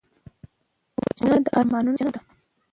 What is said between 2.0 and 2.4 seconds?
ده